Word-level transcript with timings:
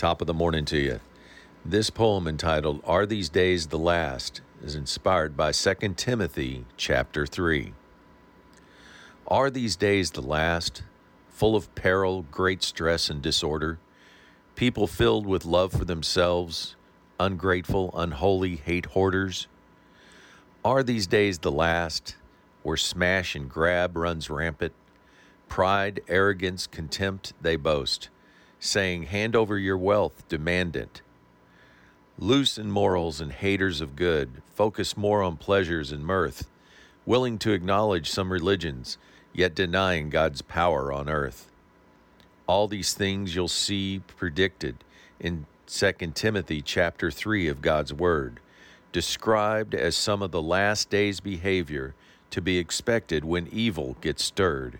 Top 0.00 0.22
of 0.22 0.26
the 0.26 0.32
morning 0.32 0.64
to 0.64 0.78
you. 0.78 1.00
This 1.62 1.90
poem 1.90 2.26
entitled 2.26 2.80
Are 2.86 3.04
These 3.04 3.28
Days 3.28 3.66
the 3.66 3.76
Last 3.76 4.40
is 4.64 4.74
inspired 4.74 5.36
by 5.36 5.52
2 5.52 5.74
Timothy 5.94 6.64
chapter 6.78 7.26
3. 7.26 7.74
Are 9.28 9.50
these 9.50 9.76
days 9.76 10.12
the 10.12 10.22
last, 10.22 10.84
full 11.28 11.54
of 11.54 11.74
peril, 11.74 12.22
great 12.30 12.62
stress, 12.62 13.10
and 13.10 13.20
disorder? 13.20 13.78
People 14.56 14.86
filled 14.86 15.26
with 15.26 15.44
love 15.44 15.72
for 15.72 15.84
themselves, 15.84 16.76
ungrateful, 17.18 17.90
unholy, 17.94 18.56
hate 18.56 18.86
hoarders? 18.86 19.48
Are 20.64 20.82
these 20.82 21.06
days 21.06 21.40
the 21.40 21.52
last, 21.52 22.16
where 22.62 22.78
smash 22.78 23.36
and 23.36 23.50
grab 23.50 23.98
runs 23.98 24.30
rampant? 24.30 24.72
Pride, 25.50 26.00
arrogance, 26.08 26.66
contempt 26.66 27.34
they 27.42 27.56
boast 27.56 28.08
saying, 28.60 29.04
Hand 29.04 29.34
over 29.34 29.58
your 29.58 29.78
wealth, 29.78 30.28
demand 30.28 30.76
it. 30.76 31.00
Loose 32.18 32.58
in 32.58 32.70
morals 32.70 33.20
and 33.20 33.32
haters 33.32 33.80
of 33.80 33.96
good, 33.96 34.42
focus 34.54 34.96
more 34.96 35.22
on 35.22 35.38
pleasures 35.38 35.90
and 35.90 36.04
mirth, 36.04 36.48
willing 37.06 37.38
to 37.38 37.52
acknowledge 37.52 38.10
some 38.10 38.30
religions, 38.30 38.98
yet 39.32 39.54
denying 39.54 40.10
God's 40.10 40.42
power 40.42 40.92
on 40.92 41.08
earth. 41.08 41.50
All 42.46 42.68
these 42.68 42.92
things 42.92 43.34
you'll 43.34 43.48
see 43.48 44.02
predicted 44.16 44.76
in 45.18 45.46
2 45.66 45.92
Timothy 46.14 46.60
chapter 46.60 47.10
3 47.10 47.48
of 47.48 47.62
God's 47.62 47.92
Word, 47.92 48.40
described 48.92 49.74
as 49.74 49.96
some 49.96 50.20
of 50.20 50.32
the 50.32 50.42
last 50.42 50.90
days' 50.90 51.20
behavior 51.20 51.94
to 52.30 52.40
be 52.40 52.58
expected 52.58 53.24
when 53.24 53.48
evil 53.52 53.96
gets 54.00 54.24
stirred. 54.24 54.78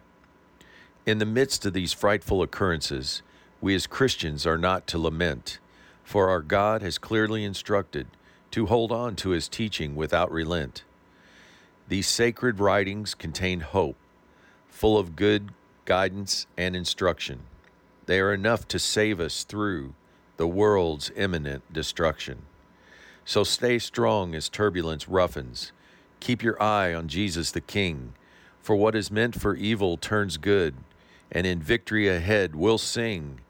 In 1.06 1.18
the 1.18 1.26
midst 1.26 1.64
of 1.64 1.72
these 1.72 1.92
frightful 1.92 2.42
occurrences, 2.42 3.22
we 3.60 3.74
as 3.74 3.86
Christians 3.86 4.46
are 4.46 4.58
not 4.58 4.86
to 4.88 4.98
lament, 4.98 5.58
for 6.02 6.28
our 6.28 6.40
God 6.40 6.82
has 6.82 6.98
clearly 6.98 7.44
instructed 7.44 8.06
to 8.50 8.66
hold 8.66 8.90
on 8.90 9.16
to 9.16 9.30
his 9.30 9.48
teaching 9.48 9.94
without 9.94 10.30
relent. 10.32 10.82
These 11.88 12.08
sacred 12.08 12.58
writings 12.58 13.14
contain 13.14 13.60
hope, 13.60 13.96
full 14.68 14.96
of 14.98 15.14
good 15.14 15.50
guidance 15.84 16.46
and 16.56 16.74
instruction. 16.74 17.40
They 18.06 18.18
are 18.20 18.32
enough 18.32 18.66
to 18.68 18.78
save 18.78 19.20
us 19.20 19.44
through 19.44 19.94
the 20.36 20.48
world's 20.48 21.12
imminent 21.16 21.70
destruction. 21.72 22.42
So 23.24 23.44
stay 23.44 23.78
strong 23.78 24.34
as 24.34 24.48
turbulence 24.48 25.06
roughens. 25.06 25.72
Keep 26.18 26.42
your 26.42 26.60
eye 26.62 26.94
on 26.94 27.08
Jesus 27.08 27.50
the 27.50 27.60
King, 27.60 28.14
for 28.60 28.74
what 28.74 28.94
is 28.94 29.10
meant 29.10 29.40
for 29.40 29.54
evil 29.54 29.96
turns 29.96 30.38
good, 30.38 30.74
and 31.30 31.46
in 31.46 31.60
victory 31.60 32.08
ahead 32.08 32.56
we'll 32.56 32.78
sing 32.78 33.40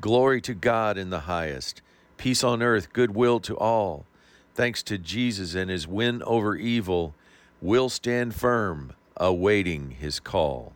Glory 0.00 0.40
to 0.42 0.54
God 0.54 0.96
in 0.96 1.10
the 1.10 1.20
highest, 1.20 1.82
peace 2.18 2.44
on 2.44 2.62
earth, 2.62 2.92
goodwill 2.92 3.40
to 3.40 3.56
all. 3.56 4.06
Thanks 4.54 4.80
to 4.84 4.96
Jesus 4.96 5.56
and 5.56 5.68
his 5.68 5.88
win 5.88 6.22
over 6.22 6.54
evil, 6.54 7.14
we'll 7.60 7.88
stand 7.88 8.34
firm, 8.36 8.92
awaiting 9.16 9.90
his 9.90 10.20
call. 10.20 10.72